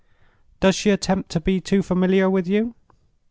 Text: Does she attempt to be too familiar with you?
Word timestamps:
Does 0.61 0.73
she 0.73 0.89
attempt 0.89 1.29
to 1.29 1.39
be 1.39 1.61
too 1.61 1.83
familiar 1.83 2.27
with 2.27 2.47
you? 2.47 2.73